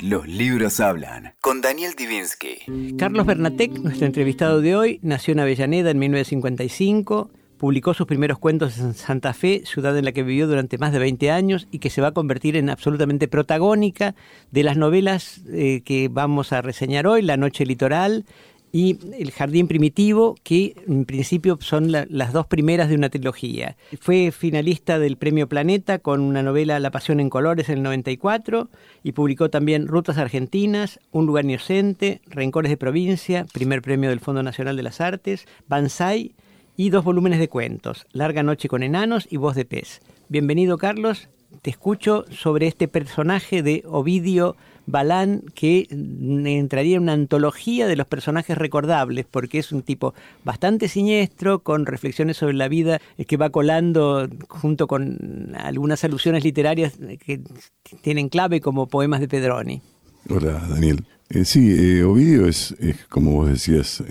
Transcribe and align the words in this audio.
Los 0.00 0.28
libros 0.28 0.78
hablan. 0.78 1.34
Con 1.40 1.60
Daniel 1.60 1.94
Divinsky. 1.96 2.94
Carlos 2.96 3.26
Bernatec, 3.26 3.72
nuestro 3.80 4.06
entrevistado 4.06 4.60
de 4.60 4.76
hoy, 4.76 5.00
nació 5.02 5.32
en 5.32 5.40
Avellaneda 5.40 5.90
en 5.90 5.98
1955. 5.98 7.30
Publicó 7.58 7.94
sus 7.94 8.06
primeros 8.06 8.38
cuentos 8.38 8.78
en 8.78 8.94
Santa 8.94 9.34
Fe, 9.34 9.62
ciudad 9.64 9.98
en 9.98 10.04
la 10.04 10.12
que 10.12 10.22
vivió 10.22 10.46
durante 10.46 10.78
más 10.78 10.92
de 10.92 11.00
20 11.00 11.32
años 11.32 11.66
y 11.72 11.80
que 11.80 11.90
se 11.90 12.00
va 12.00 12.08
a 12.08 12.12
convertir 12.12 12.56
en 12.56 12.70
absolutamente 12.70 13.26
protagónica 13.26 14.14
de 14.52 14.62
las 14.62 14.76
novelas 14.76 15.40
eh, 15.48 15.82
que 15.84 16.08
vamos 16.08 16.52
a 16.52 16.62
reseñar 16.62 17.08
hoy, 17.08 17.22
La 17.22 17.36
Noche 17.36 17.66
Litoral 17.66 18.24
y 18.72 18.98
El 19.18 19.30
Jardín 19.30 19.68
Primitivo, 19.68 20.36
que 20.42 20.74
en 20.86 21.04
principio 21.04 21.58
son 21.60 21.92
las 21.92 22.32
dos 22.32 22.46
primeras 22.46 22.88
de 22.88 22.94
una 22.94 23.08
trilogía. 23.08 23.76
Fue 24.00 24.30
finalista 24.30 24.98
del 24.98 25.16
Premio 25.16 25.48
Planeta 25.48 25.98
con 25.98 26.20
una 26.20 26.42
novela 26.42 26.80
La 26.80 26.90
Pasión 26.90 27.20
en 27.20 27.30
Colores 27.30 27.68
en 27.68 27.78
el 27.78 27.82
94 27.82 28.68
y 29.02 29.12
publicó 29.12 29.50
también 29.50 29.86
Rutas 29.86 30.18
Argentinas, 30.18 31.00
Un 31.10 31.26
lugar 31.26 31.44
inocente, 31.44 32.20
Rencores 32.26 32.70
de 32.70 32.76
Provincia, 32.76 33.46
primer 33.52 33.82
premio 33.82 34.10
del 34.10 34.20
Fondo 34.20 34.42
Nacional 34.42 34.76
de 34.76 34.82
las 34.82 35.00
Artes, 35.00 35.46
Banzai 35.66 36.34
y 36.76 36.90
dos 36.90 37.04
volúmenes 37.04 37.38
de 37.38 37.48
cuentos, 37.48 38.06
Larga 38.12 38.42
Noche 38.42 38.68
con 38.68 38.82
Enanos 38.82 39.26
y 39.30 39.36
Voz 39.36 39.56
de 39.56 39.64
Pez. 39.64 40.00
Bienvenido 40.28 40.78
Carlos, 40.78 41.28
te 41.62 41.70
escucho 41.70 42.24
sobre 42.30 42.66
este 42.66 42.88
personaje 42.88 43.62
de 43.62 43.82
Ovidio 43.86 44.56
Balán 44.88 45.42
que 45.54 45.86
entraría 45.90 46.96
en 46.96 47.02
una 47.02 47.12
antología 47.12 47.86
de 47.86 47.94
los 47.94 48.06
personajes 48.06 48.56
recordables, 48.56 49.26
porque 49.30 49.58
es 49.58 49.70
un 49.70 49.82
tipo 49.82 50.14
bastante 50.44 50.88
siniestro, 50.88 51.58
con 51.58 51.84
reflexiones 51.84 52.38
sobre 52.38 52.54
la 52.54 52.68
vida 52.68 52.98
eh, 53.18 53.26
que 53.26 53.36
va 53.36 53.50
colando 53.50 54.26
junto 54.48 54.86
con 54.86 55.54
algunas 55.58 56.04
alusiones 56.04 56.42
literarias 56.42 56.94
que 57.20 57.42
tienen 58.00 58.30
clave 58.30 58.62
como 58.62 58.88
poemas 58.88 59.20
de 59.20 59.28
Pedroni. 59.28 59.82
Hola, 60.30 60.66
Daniel. 60.70 61.04
Eh, 61.28 61.44
sí, 61.44 61.70
eh, 61.70 62.02
Ovidio 62.04 62.46
es, 62.46 62.74
como 63.10 63.32
vos 63.32 63.48
decías, 63.50 64.02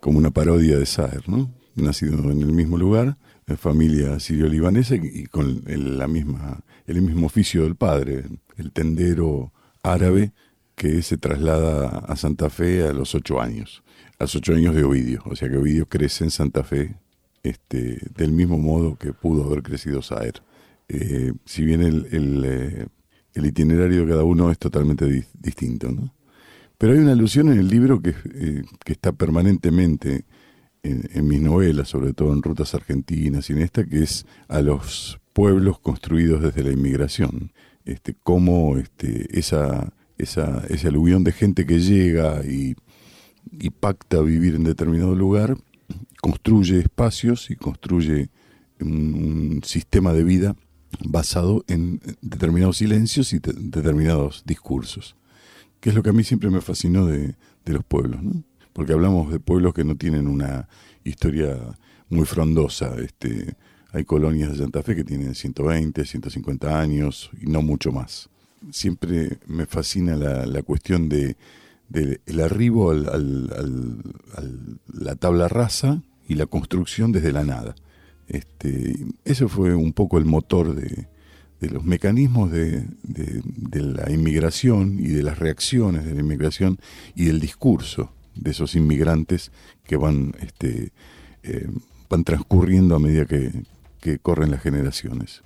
como 0.00 0.18
una 0.18 0.32
parodia 0.32 0.78
de 0.78 0.86
Saer, 0.86 1.28
¿no? 1.28 1.48
Nacido 1.76 2.18
en 2.32 2.42
el 2.42 2.52
mismo 2.52 2.76
lugar, 2.76 3.18
familia 3.56 4.18
sirio-libanesa 4.18 4.96
y 4.96 5.26
con 5.26 5.62
la 5.64 6.08
misma, 6.08 6.64
el 6.86 7.02
mismo 7.02 7.26
oficio 7.26 7.62
del 7.62 7.76
padre, 7.76 8.24
el 8.56 8.72
tendero 8.72 9.52
árabe 9.82 10.32
que 10.74 11.02
se 11.02 11.16
traslada 11.16 11.88
a 11.88 12.16
Santa 12.16 12.50
Fe 12.50 12.86
a 12.86 12.92
los 12.92 13.14
ocho 13.14 13.40
años, 13.40 13.82
a 14.18 14.24
los 14.24 14.34
ocho 14.34 14.54
años 14.54 14.74
de 14.74 14.84
Ovidio. 14.84 15.22
O 15.26 15.36
sea 15.36 15.48
que 15.48 15.56
Ovidio 15.56 15.86
crece 15.86 16.24
en 16.24 16.30
Santa 16.30 16.64
Fe 16.64 16.96
este, 17.42 18.00
del 18.16 18.32
mismo 18.32 18.58
modo 18.58 18.96
que 18.96 19.12
pudo 19.12 19.44
haber 19.44 19.62
crecido 19.62 20.02
Saer. 20.02 20.42
Eh, 20.88 21.32
si 21.44 21.64
bien 21.64 21.82
el, 21.82 22.44
eh, 22.44 22.86
el, 23.34 23.46
itinerario 23.46 24.04
de 24.04 24.10
cada 24.10 24.24
uno 24.24 24.50
es 24.50 24.58
totalmente 24.58 25.26
distinto. 25.34 25.90
¿no? 25.90 26.14
Pero 26.78 26.92
hay 26.92 26.98
una 26.98 27.12
alusión 27.12 27.50
en 27.52 27.58
el 27.58 27.68
libro 27.68 28.00
que, 28.02 28.14
eh, 28.34 28.62
que 28.84 28.92
está 28.92 29.12
permanentemente 29.12 30.24
en, 30.82 31.08
en, 31.12 31.26
mis 31.26 31.40
novelas, 31.40 31.88
sobre 31.88 32.12
todo 32.12 32.32
en 32.32 32.42
Rutas 32.42 32.74
Argentinas 32.74 33.48
y 33.48 33.52
en 33.52 33.60
esta, 33.60 33.84
que 33.84 34.02
es 34.02 34.26
a 34.48 34.60
los 34.60 35.20
pueblos 35.32 35.78
construidos 35.78 36.42
desde 36.42 36.64
la 36.64 36.72
inmigración 36.72 37.52
este, 37.84 38.14
cómo 38.22 38.76
este, 38.78 39.38
esa, 39.38 39.92
esa, 40.18 40.64
ese 40.68 40.88
aluvión 40.88 41.24
de 41.24 41.32
gente 41.32 41.66
que 41.66 41.80
llega 41.80 42.44
y, 42.44 42.76
y 43.50 43.70
pacta 43.70 44.20
vivir 44.20 44.54
en 44.54 44.64
determinado 44.64 45.14
lugar, 45.14 45.56
construye 46.20 46.78
espacios 46.78 47.50
y 47.50 47.56
construye 47.56 48.30
un, 48.80 49.60
sistema 49.64 50.12
de 50.12 50.24
vida 50.24 50.56
basado 51.04 51.64
en 51.68 52.00
determinados 52.20 52.78
silencios 52.78 53.32
y 53.32 53.38
determinados 53.38 54.42
discursos, 54.44 55.16
que 55.80 55.90
es 55.90 55.94
lo 55.94 56.02
que 56.02 56.10
a 56.10 56.12
mí 56.12 56.24
siempre 56.24 56.50
me 56.50 56.60
fascinó 56.60 57.06
de, 57.06 57.34
de 57.64 57.72
los 57.72 57.84
pueblos, 57.84 58.20
porque 58.72 58.92
hablamos 58.92 59.32
de 59.32 59.40
pueblos 59.40 59.74
que 59.74 59.84
no 59.84 59.96
tienen 59.96 60.28
una 60.28 60.68
historia 61.04 61.56
muy 62.08 62.26
frondosa, 62.26 62.94
este, 63.00 63.56
hay 63.92 64.04
colonias 64.04 64.52
de 64.52 64.58
Santa 64.58 64.82
Fe 64.82 64.96
que 64.96 65.04
tienen 65.04 65.34
120, 65.34 66.04
150 66.04 66.80
años 66.80 67.30
y 67.40 67.46
no 67.46 67.62
mucho 67.62 67.92
más. 67.92 68.28
Siempre 68.70 69.38
me 69.46 69.66
fascina 69.66 70.16
la, 70.16 70.62
cuestión 70.62 71.08
de, 71.08 71.36
el 71.92 72.40
arribo 72.40 72.90
a 72.90 72.94
la 72.94 75.14
tabla 75.16 75.48
rasa 75.48 76.02
y 76.26 76.36
la 76.36 76.46
construcción 76.46 77.12
desde 77.12 77.32
la 77.32 77.44
nada. 77.44 77.74
Este, 78.28 78.96
eso 79.24 79.48
fue 79.48 79.74
un 79.74 79.92
poco 79.92 80.16
el 80.16 80.24
motor 80.24 80.74
de, 80.74 81.08
los 81.68 81.84
mecanismos 81.84 82.50
de, 82.50 82.86
la 83.72 84.10
inmigración 84.10 84.98
y 84.98 85.08
de 85.08 85.22
las 85.22 85.38
reacciones 85.38 86.04
de 86.04 86.14
la 86.14 86.20
inmigración 86.20 86.78
y 87.14 87.26
del 87.26 87.40
discurso 87.40 88.10
de 88.34 88.52
esos 88.52 88.74
inmigrantes 88.74 89.52
que 89.84 89.96
van, 89.96 90.32
este, 90.40 90.92
eh, 91.42 91.68
van 92.08 92.24
transcurriendo 92.24 92.96
a 92.96 92.98
medida 92.98 93.26
que, 93.26 93.52
que 94.02 94.18
corren 94.18 94.50
las 94.50 94.60
generaciones. 94.60 95.42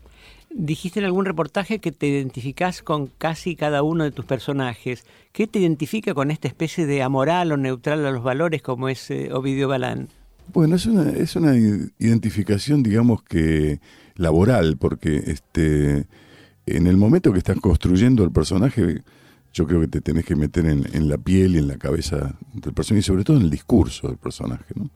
Dijiste 0.51 1.01
en 1.01 1.05
algún 1.05 1.27
reportaje 1.27 1.79
que 1.81 1.93
te 1.93 2.07
identificás 2.07 2.83
con 2.83 3.09
casi 3.19 3.55
cada 3.55 3.83
uno 3.83 4.05
de 4.05 4.11
tus 4.11 4.25
personajes. 4.25 5.05
¿Qué 5.33 5.47
te 5.47 5.59
identifica 5.59 6.15
con 6.15 6.31
esta 6.31 6.49
especie 6.49 6.87
de 6.87 7.03
amoral 7.03 7.53
o 7.53 7.59
neutral 7.59 8.07
a 8.07 8.11
los 8.11 8.23
valores 8.25 8.63
como 8.63 8.89
es 8.89 9.11
eh, 9.11 9.29
Ovidio 9.33 9.69
Balán? 9.69 10.09
Bueno, 10.55 10.77
es 10.77 10.87
una, 10.87 11.11
es 11.11 11.37
una 11.37 11.55
identificación, 11.99 12.83
digamos 12.83 13.23
que 13.23 13.81
laboral, 14.15 14.79
porque 14.79 15.17
este, 15.27 16.07
en 16.65 16.87
el 16.87 16.97
momento 16.97 17.33
que 17.33 17.39
estás 17.39 17.61
construyendo 17.61 18.25
el 18.25 18.31
personaje, 18.31 19.03
yo 19.53 19.67
creo 19.67 19.81
que 19.83 19.89
te 19.89 20.01
tenés 20.01 20.25
que 20.25 20.37
meter 20.37 20.65
en, 20.65 20.87
en 20.95 21.09
la 21.11 21.19
piel 21.19 21.57
y 21.57 21.59
en 21.59 21.69
la 21.69 21.77
cabeza 21.77 22.39
del 22.55 22.73
personaje, 22.73 23.01
y 23.01 23.03
sobre 23.03 23.25
todo 23.25 23.37
en 23.37 23.43
el 23.43 23.51
discurso 23.51 24.09
del 24.09 24.17
personaje, 24.17 24.73
¿no? 24.75 24.89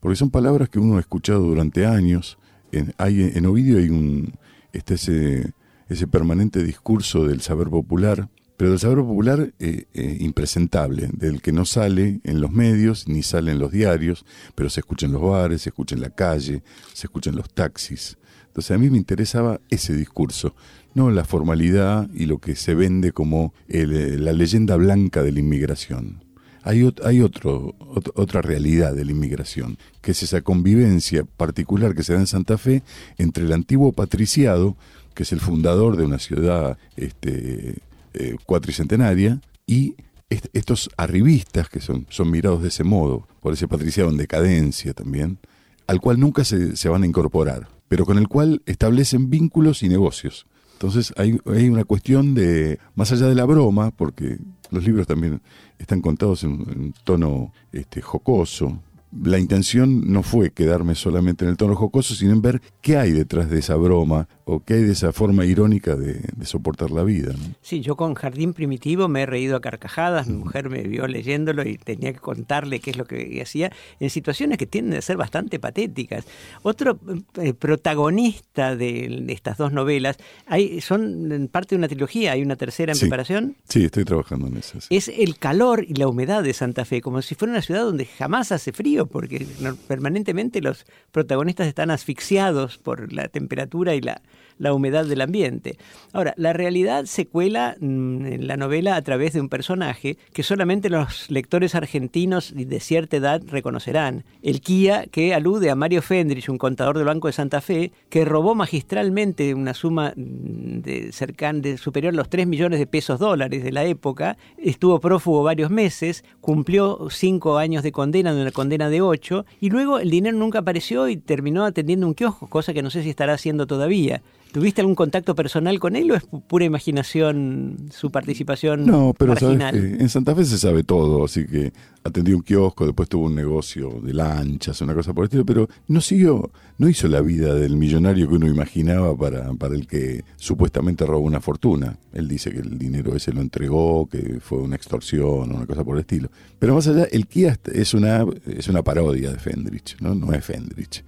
Porque 0.00 0.16
son 0.16 0.30
palabras 0.30 0.68
que 0.68 0.78
uno 0.78 0.98
ha 0.98 1.00
escuchado 1.00 1.40
durante 1.40 1.86
años, 1.86 2.38
en, 2.72 2.94
hay, 2.98 3.22
en 3.34 3.46
Ovidio 3.46 3.78
hay 3.78 3.88
un, 3.88 4.34
este 4.72 4.94
ese, 4.94 5.52
ese 5.88 6.06
permanente 6.06 6.62
discurso 6.62 7.24
del 7.24 7.40
saber 7.40 7.68
popular, 7.68 8.28
pero 8.56 8.70
del 8.70 8.78
saber 8.78 8.98
popular 8.98 9.52
eh, 9.58 9.84
eh, 9.94 10.16
impresentable, 10.20 11.08
del 11.12 11.40
que 11.40 11.52
no 11.52 11.64
sale 11.64 12.20
en 12.24 12.40
los 12.40 12.50
medios 12.50 13.08
ni 13.08 13.22
sale 13.22 13.52
en 13.52 13.58
los 13.58 13.72
diarios, 13.72 14.24
pero 14.54 14.70
se 14.70 14.80
escucha 14.80 15.06
en 15.06 15.12
los 15.12 15.22
bares, 15.22 15.62
se 15.62 15.70
escucha 15.70 15.94
en 15.94 16.02
la 16.02 16.10
calle, 16.10 16.62
se 16.92 17.06
escucha 17.06 17.30
en 17.30 17.36
los 17.36 17.52
taxis. 17.52 18.18
Entonces 18.48 18.72
a 18.72 18.78
mí 18.78 18.90
me 18.90 18.98
interesaba 18.98 19.60
ese 19.70 19.94
discurso, 19.94 20.56
no 20.94 21.10
la 21.10 21.24
formalidad 21.24 22.10
y 22.12 22.26
lo 22.26 22.38
que 22.38 22.56
se 22.56 22.74
vende 22.74 23.12
como 23.12 23.54
la 23.68 24.32
leyenda 24.32 24.74
blanca 24.74 25.22
de 25.22 25.30
la 25.30 25.38
inmigración 25.38 26.27
hay, 26.68 27.22
otro, 27.22 27.74
otra 28.14 28.42
realidad 28.42 28.94
de 28.94 29.06
la 29.06 29.12
inmigración, 29.12 29.78
que 30.02 30.10
es 30.10 30.22
esa 30.22 30.42
convivencia 30.42 31.24
particular 31.24 31.94
que 31.94 32.02
se 32.02 32.12
da 32.12 32.20
en 32.20 32.26
Santa 32.26 32.58
Fe 32.58 32.82
entre 33.16 33.44
el 33.44 33.52
antiguo 33.54 33.92
patriciado, 33.92 34.76
que 35.14 35.22
es 35.22 35.32
el 35.32 35.40
fundador 35.40 35.96
de 35.96 36.04
una 36.04 36.18
ciudad 36.18 36.76
este, 36.96 37.78
eh, 38.12 38.36
cuatricentenaria, 38.44 39.40
y 39.66 39.96
estos 40.28 40.90
arribistas 40.98 41.70
que 41.70 41.80
son, 41.80 42.06
son 42.10 42.30
mirados 42.30 42.60
de 42.60 42.68
ese 42.68 42.84
modo, 42.84 43.26
por 43.40 43.54
ese 43.54 43.66
patriciado 43.66 44.10
en 44.10 44.18
decadencia 44.18 44.92
también, 44.92 45.38
al 45.86 46.02
cual 46.02 46.20
nunca 46.20 46.44
se, 46.44 46.76
se 46.76 46.90
van 46.90 47.02
a 47.02 47.06
incorporar, 47.06 47.66
pero 47.88 48.04
con 48.04 48.18
el 48.18 48.28
cual 48.28 48.60
establecen 48.66 49.30
vínculos 49.30 49.82
y 49.82 49.88
negocios. 49.88 50.46
Entonces 50.74 51.14
hay, 51.16 51.40
hay, 51.46 51.70
una 51.70 51.84
cuestión 51.84 52.34
de, 52.34 52.78
más 52.94 53.10
allá 53.10 53.26
de 53.26 53.34
la 53.34 53.46
broma, 53.46 53.90
porque 53.90 54.38
los 54.70 54.84
libros 54.84 55.06
también 55.06 55.40
están 55.78 56.00
contados 56.00 56.44
en, 56.44 56.52
un 56.52 56.94
tono 57.04 57.52
este, 57.72 58.02
jocoso. 58.02 58.80
La 59.10 59.38
intención 59.38 60.12
no 60.12 60.22
fue 60.22 60.50
quedarme 60.50 60.94
solamente 60.94 61.44
en 61.44 61.50
el 61.50 61.56
tono 61.56 61.74
jocoso, 61.74 62.14
sino 62.14 62.32
en 62.32 62.42
ver 62.42 62.60
qué 62.82 62.96
hay 62.96 63.12
detrás 63.12 63.48
de 63.48 63.58
esa 63.58 63.76
broma 63.76 64.28
o 64.44 64.60
qué 64.60 64.74
hay 64.74 64.82
de 64.82 64.92
esa 64.92 65.12
forma 65.12 65.44
irónica 65.44 65.94
de, 65.94 66.22
soportar 66.44 66.90
la 66.90 67.02
vida. 67.02 67.34
Sí, 67.60 67.80
yo 67.82 67.96
con 67.96 68.14
Jardín 68.14 68.54
Primitivo 68.54 69.06
me 69.06 69.22
he 69.22 69.26
reído 69.26 69.56
a 69.56 69.60
carcajadas, 69.60 70.26
mi 70.26 70.38
mujer 70.38 70.70
me 70.70 70.82
vio 70.82 71.06
leyéndolo 71.06 71.62
y 71.68 71.76
tenía 71.76 72.14
que 72.14 72.18
contarle 72.18 72.80
qué 72.80 72.90
es 72.92 72.96
lo 72.96 73.04
que 73.04 73.40
hacía, 73.42 73.70
en 74.00 74.08
situaciones 74.08 74.56
que 74.56 74.66
tienden 74.66 74.98
a 74.98 75.02
ser 75.02 75.18
bastante 75.18 75.58
patéticas. 75.58 76.24
Otro 76.62 76.98
eh, 77.42 77.52
protagonista 77.52 78.74
de, 78.74 79.26
estas 79.28 79.58
dos 79.58 79.72
novelas, 79.72 80.16
hay, 80.46 80.80
son 80.80 81.50
parte 81.52 81.74
de 81.74 81.80
una 81.80 81.88
trilogía, 81.88 82.32
hay 82.32 82.40
una 82.40 82.56
tercera 82.56 82.92
en 82.92 82.98
preparación. 82.98 83.56
Sí, 83.68 83.84
estoy 83.84 84.04
trabajando 84.04 84.46
en 84.46 84.56
eso. 84.56 84.78
Es 84.88 85.08
el 85.08 85.38
calor 85.38 85.84
y 85.86 85.92
la 85.94 86.08
humedad 86.08 86.42
de 86.42 86.54
Santa 86.54 86.86
Fe, 86.86 87.02
como 87.02 87.20
si 87.20 87.34
fuera 87.34 87.52
una 87.52 87.62
ciudad 87.62 87.82
donde 87.82 88.06
jamás 88.06 88.50
hace 88.50 88.72
frío, 88.72 88.97
porque 89.06 89.46
permanentemente 89.86 90.60
los 90.60 90.84
protagonistas 91.12 91.66
están 91.66 91.90
asfixiados 91.90 92.78
por 92.78 93.12
la 93.12 93.28
temperatura 93.28 93.94
y 93.94 94.00
la 94.00 94.22
la 94.58 94.74
humedad 94.74 95.06
del 95.06 95.20
ambiente. 95.20 95.78
Ahora, 96.12 96.34
la 96.36 96.52
realidad 96.52 97.04
se 97.06 97.26
cuela 97.26 97.76
mm, 97.80 98.26
en 98.26 98.46
la 98.46 98.56
novela 98.56 98.96
a 98.96 99.02
través 99.02 99.32
de 99.32 99.40
un 99.40 99.48
personaje 99.48 100.18
que 100.32 100.42
solamente 100.42 100.90
los 100.90 101.30
lectores 101.30 101.74
argentinos 101.74 102.52
de 102.54 102.80
cierta 102.80 103.16
edad 103.16 103.42
reconocerán. 103.46 104.24
El 104.42 104.60
Kia 104.60 105.06
que 105.06 105.34
alude 105.34 105.70
a 105.70 105.74
Mario 105.74 106.02
Fendrich, 106.02 106.48
un 106.48 106.58
contador 106.58 106.96
del 106.96 107.06
Banco 107.06 107.28
de 107.28 107.32
Santa 107.32 107.60
Fe, 107.60 107.92
que 108.08 108.24
robó 108.24 108.54
magistralmente 108.54 109.54
una 109.54 109.74
suma 109.74 110.12
mm, 110.16 110.80
de, 110.80 111.12
cercana, 111.12 111.60
de 111.60 111.78
superior 111.78 112.12
a 112.12 112.16
los 112.16 112.28
3 112.28 112.46
millones 112.46 112.78
de 112.78 112.86
pesos 112.86 113.18
dólares 113.18 113.62
de 113.62 113.72
la 113.72 113.84
época, 113.84 114.36
estuvo 114.56 115.00
prófugo 115.00 115.42
varios 115.42 115.70
meses, 115.70 116.24
cumplió 116.40 117.08
5 117.10 117.58
años 117.58 117.82
de 117.82 117.92
condena, 117.92 118.34
de 118.34 118.42
una 118.42 118.50
condena 118.50 118.90
de 118.90 119.00
8, 119.00 119.44
y 119.60 119.70
luego 119.70 119.98
el 119.98 120.10
dinero 120.10 120.36
nunca 120.36 120.60
apareció 120.60 121.08
y 121.08 121.16
terminó 121.16 121.64
atendiendo 121.64 122.06
un 122.06 122.14
kiosco, 122.14 122.48
cosa 122.48 122.72
que 122.72 122.82
no 122.82 122.90
sé 122.90 123.02
si 123.02 123.10
estará 123.10 123.34
haciendo 123.34 123.66
todavía. 123.66 124.22
¿Tuviste 124.52 124.80
algún 124.80 124.94
contacto 124.94 125.34
personal 125.34 125.78
con 125.78 125.94
él 125.94 126.10
o 126.10 126.14
es 126.14 126.24
pura 126.46 126.64
imaginación 126.64 127.76
su 127.90 128.10
participación? 128.10 128.86
No, 128.86 129.14
pero 129.16 129.32
marginal? 129.32 129.74
sabes 129.74 129.96
que 129.96 130.02
en 130.02 130.08
Santa 130.08 130.34
Fe 130.34 130.44
se 130.44 130.58
sabe 130.58 130.84
todo, 130.84 131.24
así 131.24 131.46
que 131.46 131.72
atendió 132.02 132.36
un 132.36 132.42
kiosco, 132.42 132.86
después 132.86 133.08
tuvo 133.10 133.26
un 133.26 133.34
negocio 133.34 134.00
de 134.02 134.14
lanchas, 134.14 134.80
una 134.80 134.94
cosa 134.94 135.12
por 135.12 135.24
el 135.24 135.26
estilo, 135.26 135.44
pero 135.44 135.68
no 135.88 136.00
siguió, 136.00 136.50
no 136.78 136.88
hizo 136.88 137.08
la 137.08 137.20
vida 137.20 137.54
del 137.54 137.76
millonario 137.76 138.26
que 138.26 138.36
uno 138.36 138.46
imaginaba 138.46 139.14
para, 139.16 139.52
para 139.54 139.74
el 139.74 139.86
que 139.86 140.24
supuestamente 140.36 141.04
robó 141.04 141.26
una 141.26 141.40
fortuna. 141.40 141.98
Él 142.14 142.26
dice 142.26 142.50
que 142.50 142.60
el 142.60 142.78
dinero 142.78 143.14
ese 143.14 143.32
lo 143.32 143.42
entregó, 143.42 144.08
que 144.08 144.38
fue 144.40 144.58
una 144.58 144.76
extorsión, 144.76 145.54
una 145.54 145.66
cosa 145.66 145.84
por 145.84 145.96
el 145.96 146.00
estilo. 146.00 146.30
Pero 146.58 146.74
más 146.74 146.88
allá, 146.88 147.04
el 147.10 147.26
Kia 147.26 147.58
es 147.72 147.92
una, 147.92 148.24
es 148.46 148.68
una 148.68 148.82
parodia 148.82 149.30
de 149.30 149.38
Fendrich, 149.38 150.00
¿no? 150.00 150.14
No 150.14 150.32
es 150.32 150.42
Fendrich. 150.42 151.04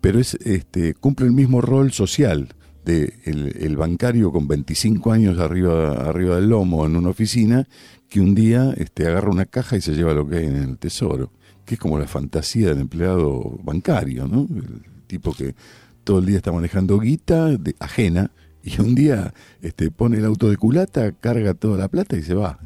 Pero 0.00 0.18
es, 0.18 0.34
este, 0.34 0.94
cumple 0.94 1.26
el 1.26 1.32
mismo 1.32 1.60
rol 1.60 1.92
social 1.92 2.48
de 2.84 3.14
el, 3.24 3.76
bancario 3.76 4.32
con 4.32 4.48
25 4.48 5.12
años 5.12 5.38
arriba, 5.38 5.92
arriba 6.08 6.36
del 6.36 6.48
lomo 6.48 6.86
en 6.86 6.96
una 6.96 7.10
oficina 7.10 7.66
que 8.08 8.20
un 8.20 8.34
día 8.34 8.74
este, 8.76 9.06
agarra 9.06 9.30
una 9.30 9.46
caja 9.46 9.76
y 9.76 9.80
se 9.80 9.94
lleva 9.94 10.12
lo 10.14 10.28
que 10.28 10.38
hay 10.38 10.46
en 10.46 10.56
el 10.56 10.78
tesoro, 10.78 11.30
que 11.64 11.74
es 11.74 11.80
como 11.80 11.98
la 11.98 12.06
fantasía 12.06 12.68
del 12.68 12.80
empleado 12.80 13.58
bancario, 13.62 14.26
¿no? 14.26 14.46
El 14.50 14.82
tipo 15.06 15.32
que 15.32 15.54
todo 16.04 16.18
el 16.18 16.26
día 16.26 16.36
está 16.36 16.52
manejando 16.52 16.98
guita 16.98 17.56
de, 17.56 17.74
ajena 17.78 18.30
y 18.62 18.80
un 18.80 18.94
día 18.94 19.32
este, 19.62 19.90
pone 19.90 20.18
el 20.18 20.24
auto 20.24 20.50
de 20.50 20.56
culata, 20.56 21.12
carga 21.12 21.54
toda 21.54 21.78
la 21.78 21.88
plata 21.88 22.16
y 22.16 22.22
se 22.22 22.34
va. 22.34 22.58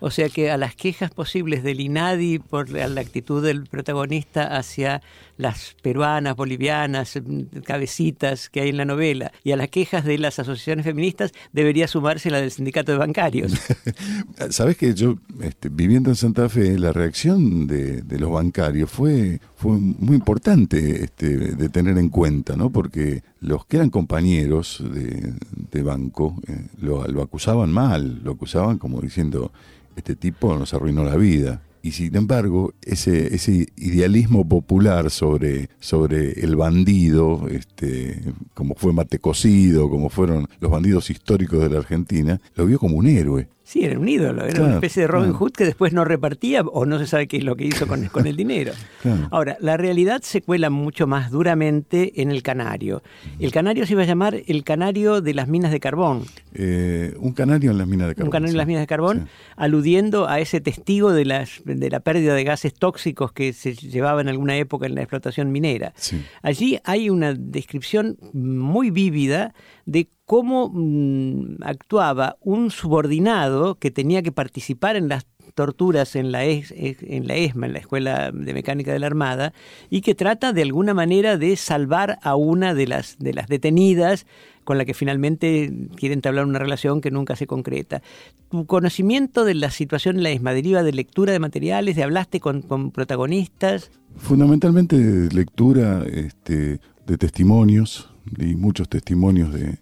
O 0.00 0.10
sea 0.10 0.28
que 0.28 0.50
a 0.50 0.56
las 0.56 0.76
quejas 0.76 1.10
posibles 1.10 1.62
del 1.64 1.80
INADI 1.80 2.38
por 2.38 2.70
la 2.70 3.00
actitud 3.00 3.42
del 3.42 3.64
protagonista 3.64 4.56
hacia 4.56 5.02
las 5.38 5.74
peruanas, 5.82 6.36
bolivianas, 6.36 7.18
mm, 7.24 7.60
cabecitas 7.64 8.50
que 8.50 8.60
hay 8.60 8.68
en 8.68 8.76
la 8.76 8.84
novela, 8.84 9.32
y 9.42 9.52
a 9.52 9.56
las 9.56 9.68
quejas 9.68 10.04
de 10.04 10.18
las 10.18 10.38
asociaciones 10.38 10.84
feministas, 10.84 11.32
debería 11.52 11.88
sumarse 11.88 12.30
la 12.30 12.40
del 12.40 12.50
sindicato 12.50 12.92
de 12.92 12.98
bancarios. 12.98 13.52
Sabes 14.50 14.76
que 14.76 14.92
yo, 14.94 15.16
este, 15.40 15.70
viviendo 15.70 16.10
en 16.10 16.16
Santa 16.16 16.48
Fe, 16.48 16.78
la 16.78 16.92
reacción 16.92 17.66
de, 17.66 18.02
de 18.02 18.18
los 18.18 18.30
bancarios 18.30 18.90
fue, 18.90 19.40
fue 19.56 19.78
muy 19.78 20.16
importante 20.16 21.04
este, 21.04 21.36
de 21.36 21.68
tener 21.68 21.96
en 21.96 22.10
cuenta, 22.10 22.56
¿no? 22.56 22.70
Porque 22.70 23.22
los 23.40 23.64
que 23.64 23.76
eran 23.76 23.90
compañeros 23.90 24.84
de, 24.92 25.34
de 25.70 25.82
banco 25.82 26.36
eh, 26.48 26.66
lo 26.80 27.22
acusaban 27.22 27.70
mal, 27.72 28.20
lo 28.24 28.32
acusaban 28.32 28.78
como 28.78 29.00
diciendo, 29.00 29.52
este 29.96 30.16
tipo 30.16 30.56
nos 30.56 30.74
arruinó 30.74 31.04
la 31.04 31.16
vida. 31.16 31.62
Y 31.88 31.92
sin 31.92 32.14
embargo, 32.16 32.74
ese, 32.82 33.34
ese 33.34 33.68
idealismo 33.78 34.46
popular 34.46 35.08
sobre, 35.08 35.70
sobre 35.80 36.32
el 36.32 36.54
bandido, 36.54 37.48
este, 37.48 38.20
como 38.52 38.74
fue 38.74 38.92
Mate 38.92 39.20
Cocido, 39.20 39.88
como 39.88 40.10
fueron 40.10 40.46
los 40.60 40.70
bandidos 40.70 41.08
históricos 41.08 41.62
de 41.62 41.70
la 41.70 41.78
Argentina, 41.78 42.38
lo 42.56 42.66
vio 42.66 42.78
como 42.78 42.98
un 42.98 43.06
héroe. 43.06 43.48
Sí, 43.70 43.84
era 43.84 43.98
un 43.98 44.08
ídolo, 44.08 44.44
era 44.44 44.50
Claro, 44.52 44.64
una 44.64 44.74
especie 44.76 45.02
de 45.02 45.08
Robin 45.08 45.24
claro. 45.32 45.38
Hood 45.44 45.52
que 45.52 45.64
después 45.66 45.92
no 45.92 46.02
repartía 46.06 46.62
o 46.62 46.86
no 46.86 46.98
se 46.98 47.06
sabe 47.06 47.28
qué 47.28 47.36
es 47.36 47.44
lo 47.44 47.54
que 47.54 47.64
hizo 47.66 47.86
con, 47.86 48.06
con 48.06 48.26
el 48.26 48.34
dinero. 48.34 48.72
Claro. 49.02 49.28
Ahora, 49.30 49.56
la 49.60 49.76
realidad 49.76 50.22
se 50.22 50.40
cuela 50.42 50.70
mucho 50.70 51.06
más 51.06 51.30
duramente 51.30 52.20
en 52.20 52.30
el 52.32 52.42
canario. 52.42 53.02
El 53.38 53.52
canario 53.52 53.86
se 53.86 53.92
iba 53.92 54.02
a 54.02 54.06
llamar 54.06 54.40
el 54.46 54.64
canario 54.64 55.20
de 55.20 55.34
las 55.34 55.46
minas 55.46 55.70
de 55.70 55.78
carbón. 55.80 56.24
Eh, 56.54 57.14
un 57.20 57.32
canario 57.32 57.70
en 57.70 57.78
las 57.78 57.86
minas 57.86 58.08
de 58.08 58.14
carbón. 58.16 58.26
un 58.28 58.32
canario 58.32 58.50
en 58.52 58.56
las 58.56 58.66
minas 58.66 58.82
de 58.82 58.86
carbón, 58.88 59.18
Sí. 59.18 59.30
aludiendo 59.56 60.28
a 60.28 60.40
ese 60.40 60.60
testigo 60.60 61.12
de, 61.12 61.26
las, 61.26 61.60
de 61.64 61.90
la 61.90 62.00
pérdida 62.00 62.34
de 62.34 62.42
gases 62.42 62.74
tóxicos 62.74 63.30
que 63.32 63.52
se 63.52 63.74
llevaba 63.74 64.20
en 64.20 64.28
alguna 64.28 64.56
época 64.56 64.86
en 64.86 64.94
la 64.96 65.02
explotación 65.02 65.52
minera. 65.52 65.92
Sí. 65.96 66.20
Allí 66.42 66.80
hay 66.84 67.10
una 67.10 67.34
descripción 67.34 68.16
muy 68.32 68.90
vívida 68.90 69.54
de 69.88 70.10
cómo 70.26 70.68
mm, 70.68 71.62
actuaba 71.62 72.36
un 72.42 72.70
subordinado 72.70 73.76
que 73.76 73.90
tenía 73.90 74.22
que 74.22 74.32
participar 74.32 74.96
en 74.96 75.08
las 75.08 75.26
torturas 75.54 76.14
en 76.14 76.30
la, 76.30 76.44
ES- 76.44 76.74
en 76.76 77.26
la 77.26 77.34
ESMA, 77.36 77.66
en 77.66 77.72
la 77.72 77.78
Escuela 77.78 78.30
de 78.30 78.52
Mecánica 78.52 78.92
de 78.92 78.98
la 78.98 79.06
Armada, 79.06 79.54
y 79.88 80.02
que 80.02 80.14
trata 80.14 80.52
de 80.52 80.60
alguna 80.60 80.92
manera 80.92 81.38
de 81.38 81.56
salvar 81.56 82.18
a 82.22 82.36
una 82.36 82.74
de 82.74 82.86
las, 82.86 83.16
de 83.18 83.32
las 83.32 83.48
detenidas 83.48 84.26
con 84.64 84.76
la 84.76 84.84
que 84.84 84.92
finalmente 84.92 85.72
quiere 85.96 86.14
entablar 86.14 86.44
una 86.44 86.58
relación 86.58 87.00
que 87.00 87.10
nunca 87.10 87.34
se 87.34 87.46
concreta. 87.46 88.02
Tu 88.50 88.66
conocimiento 88.66 89.46
de 89.46 89.54
la 89.54 89.70
situación 89.70 90.16
en 90.18 90.22
la 90.24 90.30
ESMA 90.30 90.52
deriva 90.52 90.82
de 90.82 90.92
lectura 90.92 91.32
de 91.32 91.38
materiales, 91.38 91.96
de 91.96 92.02
hablaste 92.02 92.40
con, 92.40 92.90
protagonistas. 92.90 93.90
Fundamentalmente 94.18 94.98
de 94.98 95.34
lectura 95.34 96.04
este, 96.12 96.78
de 97.06 97.16
testimonios, 97.16 98.10
leí 98.36 98.54
muchos 98.56 98.88
testimonios 98.88 99.52
de, 99.52 99.78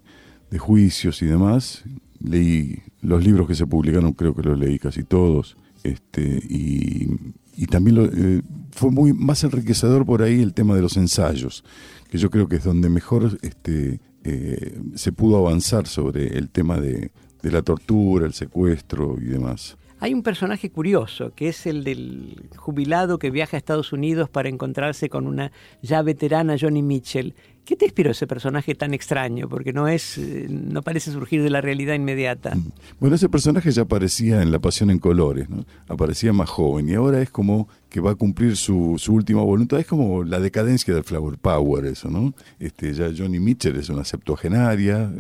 de 0.51 0.59
juicios 0.59 1.23
y 1.23 1.27
demás. 1.27 1.85
Leí 2.21 2.83
los 3.03 3.23
libros 3.25 3.47
que 3.47 3.55
se 3.55 3.67
publicaron, 3.67 4.13
creo 4.13 4.35
que 4.35 4.43
los 4.43 4.59
leí 4.59 4.79
casi 4.79 5.05
todos. 5.05 5.57
Este, 5.85 6.41
y, 6.49 7.09
y 7.57 7.67
también 7.67 7.97
lo- 7.97 8.07
eh, 8.07 8.43
fue 8.73 8.91
muy 8.91 9.13
más 9.13 9.45
enriquecedor 9.45 10.05
por 10.05 10.23
ahí 10.23 10.41
el 10.41 10.53
tema 10.55 10.75
de 10.75 10.83
los 10.83 10.97
ensayos, 10.97 11.65
que 12.11 12.19
yo 12.19 12.31
creo 12.31 12.49
que 12.49 12.57
es 12.57 12.65
donde 12.65 12.89
mejor 12.89 13.39
este, 13.43 14.01
eh, 14.25 14.81
se 14.95 15.13
pudo 15.13 15.37
avanzar 15.39 15.87
sobre 15.87 16.37
el 16.39 16.49
tema 16.51 16.81
de, 16.81 17.13
de 17.43 17.51
la 17.53 17.63
tortura, 17.63 18.27
el 18.27 18.33
secuestro 18.33 19.17
y 19.21 19.27
demás. 19.27 19.77
Hay 19.99 20.13
un 20.13 20.23
personaje 20.23 20.71
curioso, 20.71 21.33
que 21.35 21.49
es 21.49 21.67
el 21.67 21.83
del 21.83 22.49
jubilado 22.57 23.19
que 23.19 23.31
viaja 23.31 23.57
a 23.57 23.59
Estados 23.59 23.93
Unidos 23.93 24.29
para 24.29 24.51
encontrarse 24.51 25.09
con 25.09 25.27
una 25.27 25.53
ya 25.81 26.03
veterana 26.03 26.57
Johnny 26.61 26.83
Mitchell. 26.83 27.35
¿Qué 27.65 27.77
te 27.77 27.87
inspiró 27.87 28.11
ese 28.11 28.27
personaje 28.27 28.75
tan 28.75 28.93
extraño? 28.93 29.49
Porque 29.49 29.73
no 29.73 29.89
es, 29.89 30.19
eh, 30.19 30.47
no 30.49 30.83
parece 30.83 31.11
surgir 31.11 31.43
de 31.43 31.51
la 31.51 31.63
realidad 31.63 31.95
inmediata. 31.95 32.57
Bueno, 33.01 33.17
ese 33.17 33.29
personaje 33.29 33.73
ya 33.73 33.83
aparecía 33.83 34.43
en 34.43 34.53
La 34.53 34.59
Pasión 34.59 34.91
en 34.91 34.99
Colores, 34.99 35.49
¿no? 35.49 35.65
Aparecía 35.89 36.33
más 36.33 36.49
joven 36.49 36.89
y 36.89 36.95
ahora 36.95 37.21
es 37.23 37.31
como 37.31 37.67
que 37.89 38.01
va 38.01 38.13
a 38.13 38.15
cumplir 38.15 38.57
su, 38.57 38.97
última 39.09 39.43
voluntad. 39.43 39.81
Es 39.81 39.87
como 39.87 40.23
la 40.23 40.39
decadencia 40.39 40.95
del 40.95 41.05
Flower 41.05 41.39
Power, 41.39 41.87
eso, 41.87 42.11
¿no? 42.11 42.35
Este, 42.61 42.93
ya 42.93 43.11
Johnny 43.17 43.41
Mitchell 43.41 43.77
es 43.77 43.89
una 43.89 44.05
septuagenaria, 44.05 45.11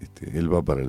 este, 0.00 0.38
él 0.38 0.52
va 0.52 0.62
para 0.62 0.82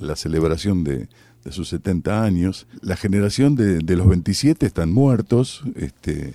la 0.00 0.14
celebración 0.14 0.84
de, 0.84 1.08
de 1.44 1.52
sus 1.52 1.68
70 1.68 2.22
años. 2.24 2.66
La 2.80 2.96
generación 2.96 3.54
de, 3.54 3.80
los 3.96 4.08
27 4.08 4.66
están 4.66 4.92
muertos, 4.92 5.62
este, 5.76 6.34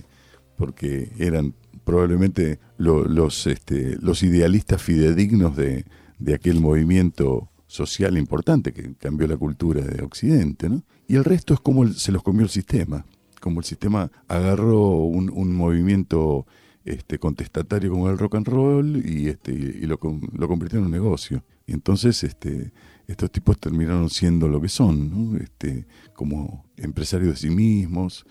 porque 0.58 1.12
eran 1.18 1.54
probablemente 1.84 2.60
lo- 2.78 3.06
los, 3.06 3.48
este, 3.48 3.98
los 4.02 4.22
idealistas 4.24 4.82
fidedignos 4.82 5.56
de, 5.56 5.86
de 6.20 6.34
aquel 6.36 6.60
movimiento 6.60 7.50
social 7.68 8.18
importante 8.18 8.74
que 8.74 8.94
cambió 9.00 9.28
la 9.28 9.38
cultura 9.38 9.82
de 9.82 10.04
Occidente, 10.04 10.70
¿no? 10.70 10.84
Y 11.08 11.16
el 11.16 11.24
resto 11.24 11.54
es 11.54 11.60
como 11.60 11.88
se 11.88 12.12
los 12.12 12.22
comió 12.24 12.44
el 12.44 12.50
sistema, 12.50 13.06
como 13.42 13.60
el 13.62 13.66
sistema 13.66 14.12
agarró 14.28 14.92
un 14.98 15.56
movimiento 15.56 16.46
este, 16.86 17.20
contestatario 17.20 17.92
como 17.92 18.10
el 18.10 18.18
rock 18.18 18.36
and 18.36 18.48
roll 18.48 19.04
y, 19.06 19.30
este, 19.30 19.52
y, 19.52 19.84
y 19.84 19.86
lo, 19.86 20.00
lo 20.34 20.48
convirtió 20.48 20.80
en 20.80 20.86
un 20.86 20.92
negocio. 20.92 21.44
Y 21.68 21.74
entonces 21.74 22.24
este, 22.24 22.72
estos 23.08 23.32
tipos 23.32 23.60
terminaron 23.60 24.10
siendo 24.10 24.48
lo 24.48 24.62
que 24.62 24.70
son, 24.70 25.10
¿no? 25.32 25.38
este, 25.38 25.86
como 26.14 26.66
empresarios 26.78 27.34
de 27.34 27.38
sí 27.38 27.50
mismos. 27.50 28.26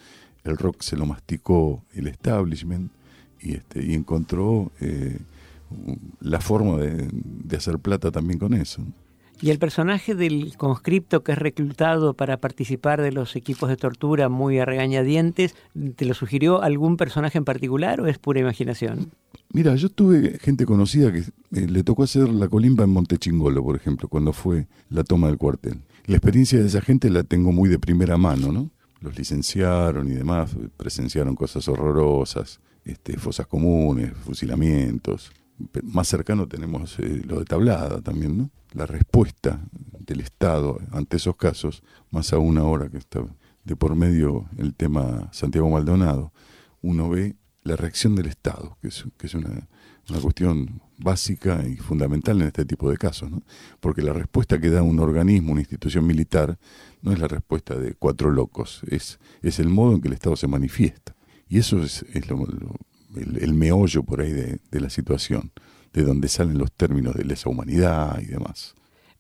El 0.45 0.57
rock 0.57 0.83
se 0.83 0.97
lo 0.97 1.05
masticó 1.05 1.85
el 1.93 2.07
establishment 2.07 2.91
y, 3.41 3.55
este, 3.55 3.95
encontró 3.95 4.73
eh, 4.81 5.19
la 6.21 6.41
forma 6.41 6.79
de 6.79 7.57
hacer 7.57 7.79
plata 7.79 8.11
también 8.11 8.39
con 8.39 8.55
eso. 8.55 8.83
Y 9.41 9.51
el 9.51 9.59
personaje 9.59 10.15
del 10.15 10.57
conscripto 10.57 11.23
que 11.23 11.33
es 11.33 11.39
reclutado 11.39 12.15
para 12.15 12.39
participar 12.39 13.01
de 13.01 13.13
los 13.13 13.37
equipos 13.37 13.69
de 13.69 13.77
tortura 13.77 14.29
muy 14.29 14.59
a 14.59 14.65
regañadientes, 14.65 15.55
¿te 15.95 16.05
lo 16.07 16.15
sugirió 16.15 16.63
algún 16.63 16.97
personaje 16.97 17.39
en 17.39 17.45
particular 17.45 18.01
o 18.01 18.07
es 18.07 18.19
pura 18.19 18.41
imaginación? 18.41 19.13
Mira, 19.53 19.75
yo 19.77 19.89
tuve 19.89 20.39
gente 20.41 20.67
conocida 20.67 21.13
que 21.13 21.21
eh, 21.21 21.67
le 21.69 21.83
tocó 21.85 22.03
hacer 22.03 22.29
la 22.29 22.49
colimba 22.49 22.85
en 22.85 22.91
Montechingolo, 22.91 23.63
por 23.63 23.77
ejemplo, 23.77 24.09
cuando 24.09 24.33
fue 24.33 24.67
la 24.91 25.05
toma 25.05 25.29
del 25.29 25.39
cuartel. 25.39 25.81
La 26.07 26.17
experiencia 26.17 26.59
de 26.59 26.67
esa 26.67 26.81
gente 26.81 27.09
la 27.09 27.23
tengo 27.23 27.53
muy 27.53 27.69
de 27.69 27.79
primera 27.79 28.19
mano, 28.19 28.53
¿no? 28.53 28.71
Los 29.01 29.17
licenciaron 29.17 30.09
y 30.09 30.15
demás, 30.15 30.57
presenciaron 30.77 31.37
cosas 31.37 31.69
horrorosas, 31.69 32.61
este, 32.85 33.17
fosas 33.17 33.47
comunes, 33.47 34.13
fusilamientos. 34.25 35.31
Más 35.83 36.09
cercano 36.09 36.47
tenemos 36.47 36.99
eh, 36.99 37.23
lo 37.27 37.39
de 37.39 37.45
Tablada 37.45 38.01
también, 38.01 38.39
¿no? 38.39 38.51
La 38.73 38.87
respuesta 38.87 39.61
del 39.99 40.21
Estado 40.21 40.79
ante 40.93 41.17
esos 41.17 41.37
casos, 41.37 41.83
más 42.11 42.33
aún 42.33 42.59
ahora 42.59 42.89
que 42.89 42.99
está 42.99 43.21
de 43.65 43.77
por 43.77 43.95
medio 43.97 44.47
el 44.57 44.75
tema 44.75 45.29
Santiago 45.33 45.69
Maldonado, 45.69 46.33
uno 46.81 47.09
ve 47.11 47.37
la 47.65 47.77
reacción 47.77 48.15
del 48.15 48.27
Estado, 48.27 48.79
que 48.81 48.89
es, 48.89 49.35
una, 49.35 49.69
cuestión 50.23 50.81
básica 50.97 51.63
y 51.69 51.77
fundamental 51.77 52.41
en 52.41 52.47
este 52.47 52.65
tipo 52.65 52.91
de 52.91 52.97
casos, 52.97 53.31
¿no? 53.31 53.43
porque 53.79 54.01
la 54.01 54.15
respuesta 54.15 54.59
que 54.59 54.71
da 54.71 54.83
un 54.83 55.01
organismo, 55.01 55.53
una 55.53 55.61
institución 55.61 56.07
militar, 56.07 56.59
no 57.03 57.13
es 57.13 57.19
la 57.19 57.29
respuesta 57.29 57.77
de 57.77 57.95
cuatro 57.95 58.31
locos, 58.31 58.81
es, 58.89 59.19
es 59.43 59.59
el 59.59 59.69
modo 59.69 59.95
en 59.95 60.01
que 60.01 60.09
el 60.09 60.15
Estado 60.15 60.37
se 60.37 60.47
manifiesta. 60.47 61.15
Y 61.47 61.59
eso 61.59 61.83
es, 61.83 62.05
el, 63.15 63.55
meollo 63.55 64.03
por 64.03 64.21
ahí 64.21 64.33
de, 64.33 64.59
de 64.71 64.81
la 64.81 64.91
situación, 64.91 65.53
de 65.93 66.03
donde 66.03 66.29
salen 66.29 66.59
los 66.59 66.73
términos 66.73 67.15
de 67.15 67.25
lesa 67.25 67.49
humanidad 67.49 68.21
y 68.21 68.27
demás. 68.27 68.75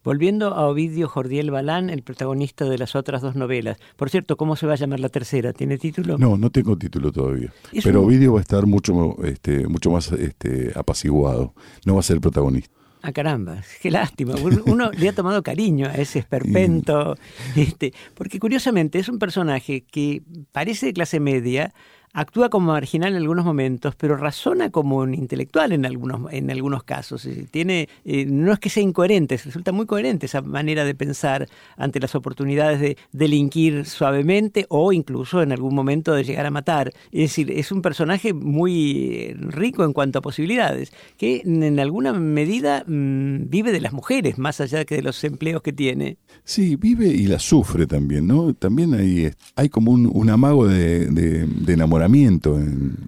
Volviendo 0.05 0.55
a 0.55 0.67
Ovidio 0.67 1.09
Jordiel 1.09 1.51
Balán, 1.51 1.91
el 1.91 2.03
protagonista 2.03 2.65
de 2.65 2.79
las 2.79 2.95
otras 2.95 3.21
dos 3.21 3.35
novelas. 3.35 3.79
Por 3.97 4.09
cierto, 4.09 4.37
¿cómo 4.37 4.57
se 4.57 4.67
va 4.67 4.75
a 4.75 4.77
llamar 4.77 5.01
la 5.01 5.09
tercera? 5.09 5.53
¿Tiene 5.53 5.77
título? 5.77 6.17
No, 6.17 6.39
no 6.39 6.51
tengo 6.51 6.79
título 6.79 7.13
todavía. 7.13 7.53
Pero 7.83 8.05
Ovidio 8.05 8.33
va 8.33 8.39
a 8.39 8.43
estar 8.43 8.65
mucho, 8.65 9.17
este, 9.25 9.67
mucho 9.67 9.91
más 9.91 10.11
este, 10.13 10.73
apaciguado. 10.77 11.53
No 11.85 11.95
va 11.95 12.01
a 12.01 12.03
ser 12.03 12.15
el 12.15 12.21
protagonista. 12.21 12.73
Ah, 13.03 13.13
caramba, 13.13 13.63
qué 13.83 13.91
lástima. 13.91 14.35
Uno 14.67 14.91
le 14.93 15.09
ha 15.09 15.13
tomado 15.13 15.43
cariño 15.43 15.87
a 15.89 15.95
ese 15.95 16.21
esperpento. 16.21 17.17
Este, 17.57 17.93
porque 18.15 18.39
curiosamente 18.39 18.99
es 18.99 19.09
un 19.09 19.19
personaje 19.19 19.83
que 19.83 20.23
parece 20.53 20.87
de 20.87 20.93
clase 20.93 21.21
media, 21.21 21.75
actúa 22.13 22.49
como 22.49 22.73
marginal 22.73 23.13
en 23.13 23.19
algunos 23.19 23.45
momentos, 23.45 23.95
pero 23.97 24.17
razona 24.17 24.71
como 24.71 24.99
un 24.99 25.15
intelectual 25.15 25.73
en 25.73 25.87
algunos, 25.87 26.33
en 26.33 26.51
algunos 26.51 26.83
casos. 26.83 27.29
Tiene, 27.51 27.89
eh, 28.05 28.27
no 28.27 28.53
es 28.53 28.59
que 28.59 28.71
sea 28.71 28.83
incoherente, 28.83 29.37
resulta 29.37 29.73
muy 29.73 29.87
coherente 29.87 30.27
esa 30.27 30.43
manera 30.43 30.85
de 30.85 30.95
pensar 30.95 31.49
ante 31.77 32.01
las 32.01 32.15
oportunidades 32.15 32.81
de 32.81 32.97
delinquir 33.13 33.87
suavemente 33.87 34.67
o 34.69 34.93
incluso 34.93 35.43
en 35.43 35.53
algún 35.53 35.75
momento 35.75 36.15
de 36.15 36.25
llegar 36.25 36.47
a 36.47 36.51
matar. 36.51 36.93
Es 37.13 37.31
decir, 37.31 37.51
es 37.51 37.73
un 37.73 37.83
personaje 37.83 38.33
muy 38.33 39.35
rico 39.39 39.85
en 39.85 39.93
cuanto 39.93 40.19
a 40.19 40.23
posibilidades, 40.23 40.93
que 41.17 41.43
en 41.45 41.79
alguna 41.79 42.13
medida 42.13 42.85
mm, 42.87 43.49
vive 43.49 43.73
de 43.73 43.81
las 43.81 43.93
mujeres, 43.93 44.39
más 44.39 44.61
allá 44.61 44.85
que 44.85 44.97
de 44.97 45.03
los 45.03 45.23
empleos 45.25 45.63
que 45.63 45.73
tiene. 45.73 46.19
Sí, 46.45 46.77
vive 46.77 47.09
y 47.09 47.27
la 47.27 47.39
sufre 47.39 47.87
también, 47.87 48.27
¿no? 48.27 48.55
También 48.55 48.95
hay, 48.95 49.31
hay 49.57 49.69
como 49.69 49.93
un, 49.93 50.29
amago 50.31 50.67
de, 50.67 51.07
de 51.07 51.73
enamoramiento, 51.73 51.98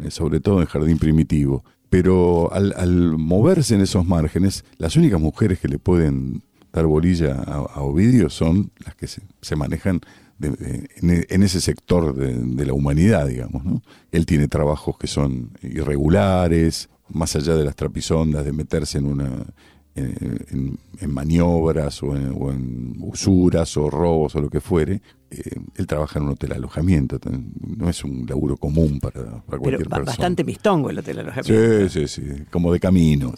sobre 0.09 0.41
todo 0.41 0.61
en 0.61 0.67
Jardín 0.67 0.99
Primitivo. 0.99 1.65
Pero 1.89 2.53
al, 2.53 3.19
moverse 3.19 3.75
en 3.75 3.81
esos 3.81 4.07
márgenes, 4.07 4.65
las 4.79 4.97
únicas 4.97 5.21
mujeres 5.21 5.59
que 5.59 5.69
le 5.69 5.79
pueden 5.79 6.43
dar 6.73 6.87
bolilla 6.87 7.35
a, 7.35 7.83
Ovidio 7.83 8.31
son 8.31 8.71
las 8.85 8.95
que 8.95 9.09
se, 9.09 9.57
manejan 9.57 10.01
en, 10.41 11.43
ese 11.43 11.61
sector 11.61 12.15
de, 12.15 12.65
la 12.65 12.73
humanidad, 12.73 13.27
digamos. 13.27 13.65
¿no? 13.65 13.83
Él 14.13 14.25
tiene 14.25 14.47
trabajos 14.47 14.97
que 14.99 15.09
son 15.09 15.51
irregulares, 15.63 16.89
más 17.09 17.35
allá 17.35 17.57
de 17.57 17.65
las 17.65 17.75
trapisondas, 17.75 18.45
de 18.45 18.53
meterse 18.53 18.99
en 18.99 19.07
una, 19.07 19.47
en, 19.95 20.79
maniobras 21.09 22.03
o 22.03 22.17
en, 22.17 22.97
usuras 23.01 23.77
o 23.77 23.91
robos 23.91 24.35
o 24.37 24.41
lo 24.41 24.49
que 24.49 24.61
fuere, 24.61 25.01
eh, 25.31 25.43
él 25.77 25.87
trabaja 25.87 26.19
en 26.19 26.27
un 26.27 26.33
hotel 26.33 26.53
alojamiento, 26.53 27.19
no 27.67 27.89
es 27.89 28.05
un 28.05 28.27
laburo 28.29 28.57
común 28.57 29.01
para, 29.01 29.43
cualquier 29.47 29.79
Pero 29.79 29.91
persona. 29.91 30.05
bastante 30.05 30.45
mistongo 30.45 30.91
el 30.91 30.99
hotel 30.99 31.21
alojamiento. 31.21 31.89
Sí, 31.89 32.07
sí, 32.07 32.23
sí, 32.23 32.45
como 32.51 32.73
de 32.73 32.81
camino. 32.81 33.35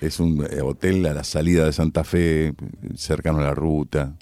Es 0.00 0.18
un 0.18 0.46
eh, 0.50 0.60
hotel 0.62 1.04
a 1.06 1.14
la 1.14 1.24
salida 1.24 1.66
de 1.66 1.72
Santa 1.72 2.04
Fe, 2.04 2.54
cercano 2.94 3.38
a 3.38 3.42
la 3.42 3.54
ruta. 3.54 4.16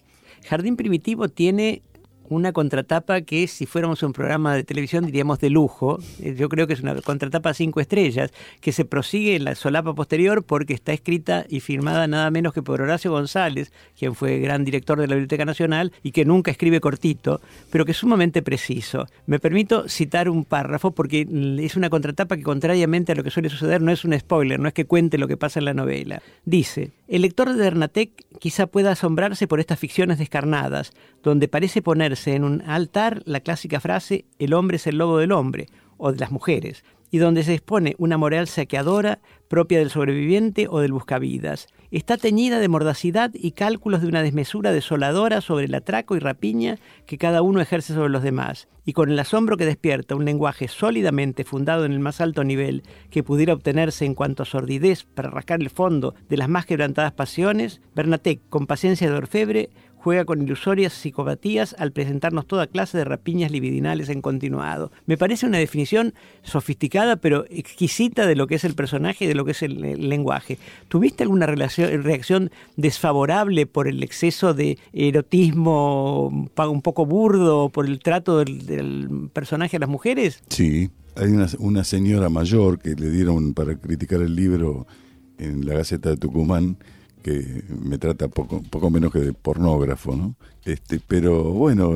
Jardín 0.44 0.76
Primitivo 0.76 1.28
tiene 1.28 1.82
una 2.28 2.52
contratapa 2.52 3.20
que 3.22 3.46
si 3.46 3.66
fuéramos 3.66 4.02
un 4.02 4.12
programa 4.12 4.54
de 4.54 4.64
televisión 4.64 5.06
diríamos 5.06 5.38
de 5.38 5.50
lujo. 5.50 5.98
Eh, 6.20 6.34
yo 6.36 6.48
creo 6.48 6.66
que 6.66 6.74
es 6.74 6.80
una 6.80 6.94
contratapa 7.00 7.54
cinco 7.54 7.80
estrellas 7.80 8.32
que 8.60 8.72
se 8.72 8.84
prosigue 8.84 9.36
en 9.36 9.44
la 9.44 9.54
solapa 9.54 9.94
posterior 9.94 10.44
porque 10.44 10.74
está 10.74 10.92
escrita 10.92 11.44
y 11.48 11.60
firmada 11.60 12.06
nada 12.06 12.30
menos 12.30 12.52
que 12.52 12.62
por 12.62 12.80
Horacio 12.80 13.10
González, 13.10 13.72
quien 13.98 14.14
fue 14.14 14.38
gran 14.38 14.64
director 14.64 15.00
de 15.00 15.06
la 15.06 15.14
Biblioteca 15.14 15.44
Nacional 15.44 15.92
y 16.02 16.12
que 16.12 16.24
nunca 16.24 16.50
escribe 16.50 16.80
cortito, 16.80 17.40
pero 17.70 17.84
que 17.84 17.92
es 17.92 17.98
sumamente 17.98 18.42
preciso. 18.42 19.06
Me 19.26 19.38
permito 19.38 19.88
citar 19.88 20.28
un 20.28 20.44
párrafo 20.44 20.90
porque 20.90 21.26
es 21.60 21.76
una 21.76 21.90
contratapa 21.90 22.36
que 22.36 22.42
contrariamente 22.42 23.12
a 23.12 23.14
lo 23.14 23.24
que 23.24 23.30
suele 23.30 23.48
suceder 23.48 23.80
no 23.80 23.92
es 23.92 24.04
un 24.04 24.18
spoiler, 24.18 24.60
no 24.60 24.68
es 24.68 24.74
que 24.74 24.84
cuente 24.84 25.18
lo 25.18 25.28
que 25.28 25.36
pasa 25.36 25.58
en 25.58 25.64
la 25.64 25.74
novela. 25.74 26.22
Dice, 26.44 26.90
el 27.08 27.22
lector 27.22 27.54
de 27.54 27.66
Ernatec 27.66 28.10
quizá 28.38 28.66
pueda 28.66 28.92
asombrarse 28.92 29.46
por 29.46 29.60
estas 29.60 29.78
ficciones 29.78 30.18
descarnadas, 30.18 30.92
donde 31.22 31.48
parece 31.48 31.82
ponerse 31.82 32.17
en 32.26 32.44
un 32.44 32.62
altar 32.62 33.22
la 33.24 33.40
clásica 33.40 33.80
frase 33.80 34.24
el 34.38 34.54
hombre 34.54 34.76
es 34.76 34.86
el 34.86 34.98
lobo 34.98 35.18
del 35.18 35.32
hombre, 35.32 35.66
o 35.98 36.12
de 36.12 36.18
las 36.18 36.30
mujeres, 36.30 36.84
y 37.10 37.18
donde 37.18 37.42
se 37.42 37.54
expone 37.54 37.94
una 37.98 38.18
moral 38.18 38.48
saqueadora 38.48 39.20
propia 39.48 39.78
del 39.78 39.90
sobreviviente 39.90 40.66
o 40.68 40.80
del 40.80 40.92
buscavidas. 40.92 41.68
Está 41.90 42.18
teñida 42.18 42.58
de 42.58 42.68
mordacidad 42.68 43.30
y 43.32 43.52
cálculos 43.52 44.02
de 44.02 44.08
una 44.08 44.22
desmesura 44.22 44.72
desoladora 44.72 45.40
sobre 45.40 45.64
el 45.64 45.74
atraco 45.74 46.16
y 46.16 46.18
rapiña 46.18 46.76
que 47.06 47.16
cada 47.16 47.40
uno 47.40 47.62
ejerce 47.62 47.94
sobre 47.94 48.10
los 48.10 48.22
demás, 48.22 48.68
y 48.84 48.92
con 48.92 49.10
el 49.10 49.18
asombro 49.18 49.56
que 49.56 49.64
despierta 49.64 50.14
un 50.14 50.26
lenguaje 50.26 50.68
sólidamente 50.68 51.44
fundado 51.44 51.86
en 51.86 51.92
el 51.92 52.00
más 52.00 52.20
alto 52.20 52.44
nivel 52.44 52.82
que 53.10 53.22
pudiera 53.22 53.54
obtenerse 53.54 54.04
en 54.04 54.14
cuanto 54.14 54.42
a 54.42 54.46
sordidez 54.46 55.04
para 55.04 55.30
rascar 55.30 55.60
el 55.60 55.70
fondo 55.70 56.14
de 56.28 56.36
las 56.36 56.50
más 56.50 56.66
quebrantadas 56.66 57.12
pasiones, 57.12 57.80
Bernatec, 57.94 58.40
con 58.50 58.66
paciencia 58.66 59.10
de 59.10 59.16
orfebre, 59.16 59.70
juega 59.98 60.24
con 60.24 60.42
ilusorias 60.42 60.92
psicopatías 60.92 61.74
al 61.78 61.92
presentarnos 61.92 62.46
toda 62.46 62.66
clase 62.66 62.98
de 62.98 63.04
rapiñas 63.04 63.50
libidinales 63.50 64.08
en 64.08 64.22
continuado. 64.22 64.90
Me 65.06 65.16
parece 65.16 65.46
una 65.46 65.58
definición 65.58 66.14
sofisticada 66.42 67.16
pero 67.16 67.44
exquisita 67.50 68.26
de 68.26 68.36
lo 68.36 68.46
que 68.46 68.54
es 68.54 68.64
el 68.64 68.74
personaje 68.74 69.24
y 69.24 69.28
de 69.28 69.34
lo 69.34 69.44
que 69.44 69.52
es 69.52 69.62
el, 69.62 70.08
lenguaje. 70.08 70.58
¿Tuviste 70.88 71.24
alguna 71.24 71.46
reacción 71.46 72.50
desfavorable 72.76 73.66
por 73.66 73.88
el 73.88 74.02
exceso 74.02 74.54
de 74.54 74.78
erotismo 74.92 76.48
un 76.56 76.82
poco 76.82 77.06
burdo, 77.06 77.68
por 77.68 77.86
el 77.86 77.98
trato 78.00 78.38
del, 78.38 79.28
personaje 79.32 79.76
a 79.76 79.80
las 79.80 79.88
mujeres? 79.88 80.42
Sí, 80.48 80.90
hay 81.16 81.30
una, 81.30 81.46
una 81.58 81.84
señora 81.84 82.28
mayor 82.28 82.78
que 82.78 82.94
le 82.94 83.10
dieron 83.10 83.54
para 83.54 83.76
criticar 83.76 84.20
el 84.20 84.34
libro 84.34 84.86
en 85.38 85.66
la 85.66 85.74
Gaceta 85.74 86.10
de 86.10 86.16
Tucumán 86.16 86.76
que 87.22 87.64
me 87.68 87.98
trata 87.98 88.28
poco, 88.28 88.90
menos 88.90 89.12
que 89.12 89.20
de 89.20 89.32
pornógrafo, 89.32 90.16
¿no? 90.16 90.36
Este, 90.64 91.00
pero 91.06 91.44
bueno, 91.52 91.94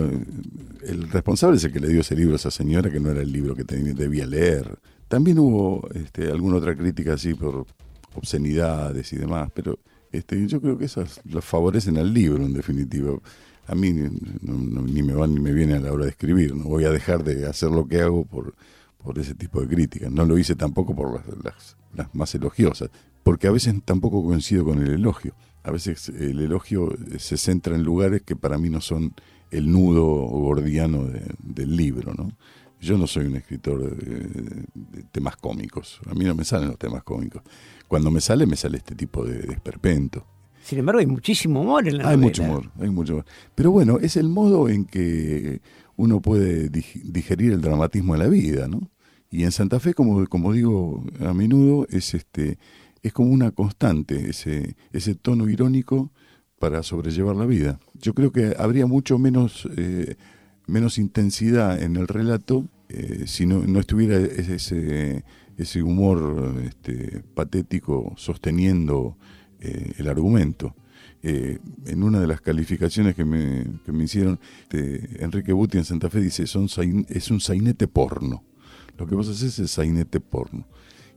el 0.83 1.11
responsable 1.11 1.57
es 1.57 1.65
el 1.65 1.73
que 1.73 1.81
le 1.81 1.89
dio 1.89 2.01
ese 2.01 2.17
libro 2.17 2.35
a 2.35 2.37
esa 2.37 2.51
señora, 2.51 2.91
que 2.91 3.01
no 3.01 3.11
era 3.11 3.23
el 3.23 3.33
libro 3.33 3.55
que 3.55 3.65
debía 3.65 4.27
leer. 4.27 4.79
También 5.09 5.39
hubo 5.39 5.89
este, 5.95 6.31
alguna 6.31 6.57
otra 6.57 6.77
crítica 6.77 7.15
así 7.15 7.35
por 7.35 7.67
obscenidades 8.15 9.13
y 9.13 9.17
demás, 9.17 9.51
pero 9.55 9.79
este, 10.11 10.47
yo 10.47 10.61
creo 10.61 10.79
que 10.79 10.87
esas 10.87 11.21
lo 11.25 11.41
favorecen 11.43 11.99
al 11.99 12.13
libro, 12.13 12.45
en 12.45 12.53
definitiva. 12.53 13.19
A 13.67 13.75
mí 13.75 13.93
ni 13.93 15.03
me 15.03 15.15
van 15.15 15.35
ni 15.35 15.41
me 15.41 15.53
viene 15.53 15.75
a 15.75 15.81
la 15.81 15.93
hora 15.93 16.05
de 16.05 16.11
escribir, 16.11 16.55
no 16.55 16.65
voy 16.65 16.85
a 16.85 16.91
dejar 16.91 17.23
de 17.25 17.47
hacer 17.47 17.71
lo 17.71 17.87
que 17.87 18.01
hago 18.01 18.25
por, 18.25 18.55
por 18.99 19.19
ese 19.19 19.35
tipo 19.35 19.61
de 19.61 19.69
críticas. 19.69 20.11
No 20.11 20.25
lo 20.25 20.37
hice 20.37 20.57
tampoco 20.57 20.95
por 20.97 21.23
las, 21.45 21.77
las 21.95 22.15
más 22.15 22.35
elogiosas 22.35 22.91
porque 23.23 23.47
a 23.47 23.51
veces 23.51 23.75
tampoco 23.85 24.23
coincido 24.25 24.65
con 24.65 24.83
el 24.83 24.93
elogio. 24.93 25.35
A 25.65 25.71
veces 25.71 26.09
el 26.09 26.41
elogio 26.41 26.93
se 27.19 27.37
centra 27.37 27.77
en 27.77 27.85
lugares 27.85 28.23
que 28.23 28.35
para 28.35 28.59
mí 28.59 28.69
no 28.69 28.81
son 28.81 29.15
el 29.51 29.71
nudo 29.71 30.05
gordiano 30.05 31.07
del 31.39 31.77
libro, 31.77 32.15
¿no? 32.15 32.33
Yo 32.81 32.99
no 32.99 33.07
soy 33.07 33.27
un 33.27 33.37
escritor 33.37 33.95
de, 33.95 34.65
temas 35.13 35.37
cómicos, 35.37 36.01
a 36.11 36.15
mí 36.15 36.25
no 36.25 36.35
me 36.35 36.45
salen 36.45 36.69
los 36.69 36.79
temas 36.79 37.05
cómicos. 37.05 37.43
Cuando 37.87 38.11
me 38.11 38.21
sale, 38.21 38.45
me 38.45 38.57
sale 38.57 38.79
este 38.79 38.97
tipo 38.97 39.25
de, 39.25 39.53
esperpento. 39.53 40.27
Sin 40.65 40.81
embargo, 40.81 40.99
hay 40.99 41.07
muchísimo 41.07 41.61
humor 41.61 41.87
en 41.87 41.99
la 41.99 42.09
Hay 42.09 42.17
mucho 42.17 42.43
humor, 42.43 42.71
hay 42.81 42.91
mucho 42.91 43.13
humor. 43.15 43.25
Pero 43.55 43.71
bueno, 43.71 43.99
es 44.01 44.17
el 44.17 44.29
modo 44.29 44.69
en 44.69 44.85
que 44.85 45.61
uno 45.97 46.21
puede 46.21 46.71
digerir 46.71 47.53
el 47.53 47.61
dramatismo 47.61 48.15
de 48.15 48.19
la 48.19 48.29
vida, 48.29 48.67
¿no? 48.67 48.91
Y 49.31 49.45
en 49.45 49.53
Santa 49.53 49.79
Fe, 49.79 49.95
como, 49.95 50.27
como 50.27 50.53
digo 50.53 51.05
a 51.21 51.33
menudo, 51.33 51.87
es 51.89 52.15
este 52.15 52.59
es 53.03 53.13
como 53.13 53.31
una 53.31 53.51
constante 53.51 54.31
ese, 54.31 54.77
ese 54.93 55.15
tono 55.15 55.49
irónico 55.49 56.13
para 56.59 56.83
sobrellevar 56.83 57.35
la 57.35 57.47
vida. 57.47 57.81
Yo 57.95 58.15
creo 58.15 58.31
que 58.31 58.55
habría 58.57 58.87
mucho 58.87 59.19
menos, 59.19 59.69
eh, 59.77 60.15
menos 60.69 60.99
intensidad 60.99 61.83
en 61.83 61.97
el 61.97 62.07
relato 62.07 62.69
eh, 62.89 63.25
si 63.27 63.47
no, 63.47 63.59
no 63.67 63.81
estuviera 63.81 64.17
ese, 64.19 65.25
ese 65.57 65.83
humor 65.83 66.55
este, 66.65 67.25
patético 67.35 68.13
sosteniendo 68.17 69.17
eh, 69.61 69.95
el 69.97 70.09
argumento. 70.09 70.77
en 71.23 72.03
una 72.03 72.21
de 72.21 72.27
las 72.27 72.41
calificaciones 72.41 73.15
que 73.15 73.25
me, 73.25 73.65
que 73.85 73.93
me 73.93 74.05
hicieron, 74.05 74.39
Enrique 74.71 75.53
Buti 75.53 75.79
en 75.79 75.85
Santa 75.85 76.11
Fe 76.11 76.21
dice, 76.21 76.47
son, 76.47 76.69
es 77.09 77.31
un 77.31 77.41
sainete 77.41 77.87
porno. 77.87 78.43
Lo 78.99 79.07
que 79.07 79.15
vos 79.15 79.29
haces 79.29 79.59
es 79.59 79.71
sainete 79.71 80.21
porno. 80.21 80.67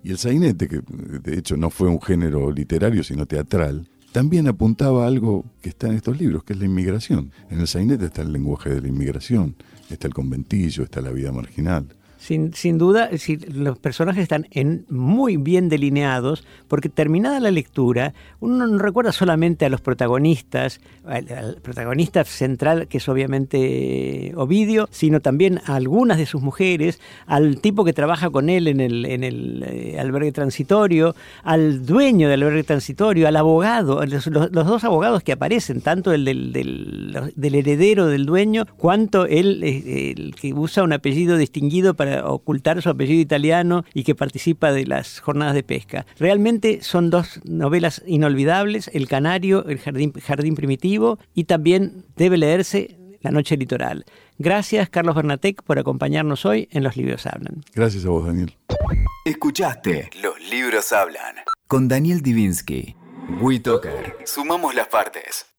Y 0.05 0.11
el 0.11 0.19
sainete, 0.19 0.67
que 0.67 0.81
de 0.87 1.35
hecho 1.35 1.57
no 1.57 1.71
fue 1.71 1.89
un 1.89 1.99
género 1.99 2.51
literario, 2.51 3.03
sino 3.03 3.25
teatral, 3.25 3.89
también 4.11 4.47
apuntaba 4.47 5.03
a 5.03 5.07
algo 5.07 5.45
que 5.63 5.69
está 5.69 5.87
en 5.87 5.93
estos 5.93 6.19
libros, 6.19 6.43
que 6.43 6.53
es 6.53 6.59
la 6.59 6.65
inmigración. 6.65 7.31
En 7.49 7.59
el 7.59 7.67
sainete 7.67 8.05
está 8.05 8.21
el 8.21 8.31
lenguaje 8.31 8.69
de 8.69 8.81
la 8.81 8.87
inmigración, 8.87 9.55
está 9.89 10.05
el 10.05 10.13
conventillo, 10.13 10.83
está 10.83 11.01
la 11.01 11.09
vida 11.09 11.31
marginal. 11.31 11.87
Sin, 12.25 12.55
sin 12.55 12.79
duda, 12.79 13.11
los 13.53 13.77
personajes 13.77 14.23
están 14.23 14.47
en, 14.49 14.87
muy 14.89 15.37
bien 15.37 15.69
delineados, 15.69 16.43
porque 16.67 16.89
terminada 16.89 17.39
la 17.39 17.51
lectura, 17.51 18.15
uno 18.39 18.65
no 18.65 18.79
recuerda 18.79 19.11
solamente 19.11 19.63
a 19.63 19.69
los 19.69 19.79
protagonistas, 19.79 20.81
al, 21.05 21.59
protagonista 21.61 22.23
central, 22.23 22.87
que 22.87 22.97
es 22.97 23.07
obviamente 23.09 24.33
Ovidio, 24.37 24.87
sino 24.89 25.19
también 25.19 25.61
a 25.67 25.75
algunas 25.75 26.17
de 26.17 26.25
sus 26.25 26.41
mujeres, 26.41 26.99
al 27.27 27.61
tipo 27.61 27.85
que 27.85 27.93
trabaja 27.93 28.31
con 28.31 28.49
él 28.49 28.69
en 28.69 28.79
el, 28.79 29.05
en 29.05 29.23
el 29.23 29.63
eh, 29.67 29.99
albergue 29.99 30.31
transitorio, 30.31 31.15
al 31.43 31.85
dueño 31.85 32.27
del 32.27 32.41
albergue 32.41 32.63
transitorio, 32.63 33.27
al 33.27 33.35
abogado, 33.35 34.03
los, 34.03 34.31
dos 34.31 34.83
abogados 34.83 35.21
que 35.21 35.31
aparecen, 35.31 35.79
tanto 35.79 36.11
el 36.11 36.25
del, 36.25 36.51
del, 37.35 37.55
heredero 37.55 38.07
del 38.07 38.25
dueño, 38.25 38.65
cuanto 38.77 39.27
el, 39.27 39.63
eh, 39.63 40.13
el 40.17 40.33
que 40.33 40.55
usa 40.55 40.81
un 40.81 40.93
apellido 40.93 41.37
distinguido 41.37 41.93
para 42.15 42.29
ocultar 42.29 42.81
su 42.81 42.89
apellido 42.89 43.19
italiano 43.19 43.83
y 43.93 44.03
que 44.03 44.15
participa 44.15 44.71
de 44.71 44.85
las 44.85 45.19
jornadas 45.19 45.53
de 45.53 45.63
pesca. 45.63 46.05
Realmente 46.17 46.81
son 46.81 47.09
dos 47.09 47.41
novelas 47.43 48.03
inolvidables, 48.05 48.89
El 48.93 49.07
Canario, 49.07 49.65
El 49.65 49.79
Jardín, 49.79 50.13
Jardín 50.13 50.55
Primitivo 50.55 51.19
y 51.33 51.45
también 51.45 52.05
debe 52.15 52.37
leerse 52.37 52.97
La 53.21 53.31
Noche 53.31 53.57
Litoral. 53.57 54.05
Gracias, 54.37 54.89
Carlos 54.89 55.15
Bernatec, 55.15 55.63
por 55.63 55.79
acompañarnos 55.79 56.45
hoy 56.45 56.67
en 56.71 56.83
Los 56.83 56.95
Libros 56.95 57.25
Hablan. 57.25 57.63
Gracias 57.73 58.05
a 58.05 58.09
vos, 58.09 58.25
Daniel. 58.25 58.55
Escuchaste 59.25 60.09
Los 60.21 60.39
Libros 60.49 60.93
Hablan 60.93 61.35
con 61.67 61.87
Daniel 61.87 62.21
Divinsky. 62.21 62.95
WeToker. 63.41 64.17
Sumamos 64.25 64.75
las 64.75 64.87
partes. 64.87 65.54